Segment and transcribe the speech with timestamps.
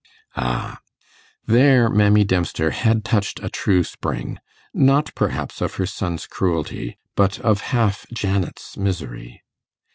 [0.35, 0.79] Ah!
[1.45, 4.39] there Mammy Dempster had touched a true spring,
[4.73, 9.43] not perhaps of her son's cruelty, but of half Janet's misery.